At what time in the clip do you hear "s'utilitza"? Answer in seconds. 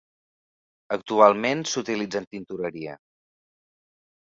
1.75-2.25